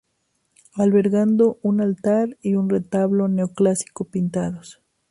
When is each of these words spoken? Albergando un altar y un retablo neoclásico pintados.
Albergando 0.73 1.59
un 1.61 1.79
altar 1.79 2.35
y 2.41 2.55
un 2.55 2.71
retablo 2.71 3.27
neoclásico 3.27 4.05
pintados. 4.05 4.81